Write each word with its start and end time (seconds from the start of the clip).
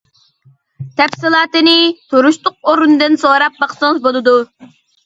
تەپسىلاتىنى 1.01 1.75
تۇرۇشلۇق 2.15 2.59
ئورۇندىن 2.73 3.21
سوراپ 3.27 3.63
باقسىڭىز 3.65 4.07
بولىدۇ. 4.09 4.41